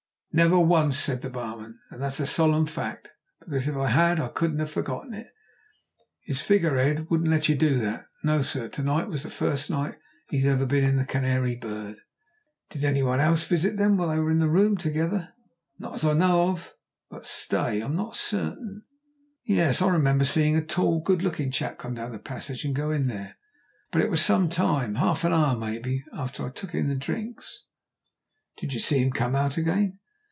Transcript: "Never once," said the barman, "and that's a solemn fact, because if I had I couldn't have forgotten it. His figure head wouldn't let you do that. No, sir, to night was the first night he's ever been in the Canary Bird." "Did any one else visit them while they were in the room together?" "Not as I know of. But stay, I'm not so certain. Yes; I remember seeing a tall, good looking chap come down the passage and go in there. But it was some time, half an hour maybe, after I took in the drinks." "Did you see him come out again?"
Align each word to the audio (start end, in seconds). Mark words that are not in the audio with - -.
"Never 0.33 0.57
once," 0.61 0.97
said 0.97 1.23
the 1.23 1.29
barman, 1.29 1.77
"and 1.89 2.01
that's 2.01 2.21
a 2.21 2.25
solemn 2.25 2.65
fact, 2.65 3.09
because 3.41 3.67
if 3.67 3.75
I 3.75 3.89
had 3.89 4.17
I 4.17 4.29
couldn't 4.29 4.59
have 4.59 4.71
forgotten 4.71 5.13
it. 5.13 5.27
His 6.23 6.39
figure 6.39 6.77
head 6.77 7.09
wouldn't 7.09 7.29
let 7.29 7.49
you 7.49 7.55
do 7.57 7.77
that. 7.79 8.05
No, 8.23 8.41
sir, 8.41 8.69
to 8.69 8.81
night 8.81 9.09
was 9.09 9.23
the 9.23 9.29
first 9.29 9.69
night 9.69 9.95
he's 10.29 10.45
ever 10.45 10.65
been 10.65 10.85
in 10.85 10.95
the 10.95 11.03
Canary 11.03 11.57
Bird." 11.57 11.97
"Did 12.69 12.85
any 12.85 13.03
one 13.03 13.19
else 13.19 13.43
visit 13.43 13.75
them 13.75 13.97
while 13.97 14.07
they 14.07 14.19
were 14.19 14.31
in 14.31 14.39
the 14.39 14.47
room 14.47 14.77
together?" 14.77 15.33
"Not 15.79 15.95
as 15.95 16.05
I 16.05 16.13
know 16.13 16.47
of. 16.51 16.75
But 17.09 17.27
stay, 17.27 17.81
I'm 17.81 17.97
not 17.97 18.15
so 18.15 18.37
certain. 18.51 18.83
Yes; 19.43 19.81
I 19.81 19.89
remember 19.89 20.23
seeing 20.23 20.55
a 20.55 20.63
tall, 20.63 21.01
good 21.01 21.23
looking 21.23 21.51
chap 21.51 21.77
come 21.77 21.95
down 21.95 22.13
the 22.13 22.19
passage 22.19 22.63
and 22.63 22.73
go 22.73 22.89
in 22.91 23.07
there. 23.07 23.35
But 23.91 24.01
it 24.01 24.09
was 24.09 24.21
some 24.21 24.47
time, 24.47 24.95
half 24.95 25.25
an 25.25 25.33
hour 25.33 25.57
maybe, 25.57 26.05
after 26.13 26.45
I 26.47 26.51
took 26.51 26.73
in 26.73 26.87
the 26.87 26.95
drinks." 26.95 27.65
"Did 28.55 28.71
you 28.71 28.79
see 28.79 28.99
him 28.99 29.11
come 29.11 29.35
out 29.35 29.57
again?" 29.57 29.97